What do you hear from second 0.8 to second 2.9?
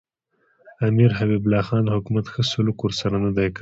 امیر حبیب الله خان حکومت ښه سلوک